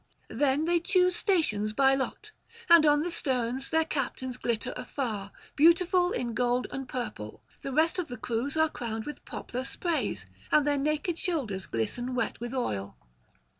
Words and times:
Then 0.31 0.65
they 0.65 0.79
choose 0.79 1.15
stations 1.15 1.73
by 1.73 1.93
lot, 1.93 2.31
and 2.71 2.87
on 2.87 3.01
the 3.01 3.11
sterns 3.11 3.69
their 3.69 3.85
captains 3.85 4.35
glitter 4.35 4.73
afar, 4.75 5.31
beautiful 5.55 6.11
in 6.11 6.33
gold 6.33 6.65
and 6.71 6.89
purple; 6.89 7.43
the 7.61 7.71
rest 7.71 7.99
of 7.99 8.07
the 8.07 8.17
crews 8.17 8.57
are 8.57 8.67
crowned 8.67 9.05
with 9.05 9.23
poplar 9.25 9.63
sprays, 9.63 10.25
and 10.51 10.65
their 10.65 10.79
naked 10.79 11.19
shoulders 11.19 11.67
glisten 11.67 12.15
wet 12.15 12.39
with 12.39 12.51
oil. 12.51 12.97